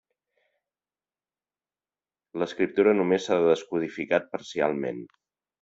L'escriptura 2.43 2.97
només 3.01 3.29
s'ha 3.29 3.39
descodificat 3.47 4.29
parcialment. 4.37 5.07